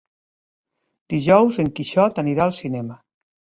Dijous 1.15 1.61
en 1.65 1.71
Quixot 1.81 2.19
anirà 2.25 2.47
al 2.49 2.57
cinema. 2.65 3.01